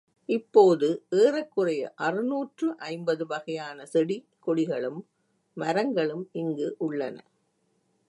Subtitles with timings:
[0.29, 0.87] இப்போது
[1.11, 5.01] ஏறக்குறைய அறுநூற்று ஐம்பது வகையான செடி கொடிகளும்,
[5.57, 7.17] மரங்களும் இங்கு உள்ளன.